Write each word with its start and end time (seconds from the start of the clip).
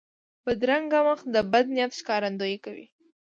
بدرنګه 0.45 0.99
مخ 1.05 1.19
د 1.33 1.35
بد 1.51 1.65
نیت 1.75 1.91
ښکارندویي 1.99 2.57
کوي 2.65 2.85